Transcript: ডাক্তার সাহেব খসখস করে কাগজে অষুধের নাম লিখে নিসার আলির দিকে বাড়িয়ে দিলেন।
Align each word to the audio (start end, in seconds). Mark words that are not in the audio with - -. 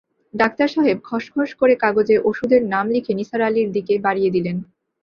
ডাক্তার 0.33 0.67
সাহেব 0.67 0.97
খসখস 1.03 1.51
করে 1.55 1.73
কাগজে 1.75 2.15
অষুধের 2.29 2.61
নাম 2.73 2.85
লিখে 2.89 3.13
নিসার 3.13 3.41
আলির 3.41 3.69
দিকে 3.71 3.93
বাড়িয়ে 4.05 4.33
দিলেন। 4.35 4.57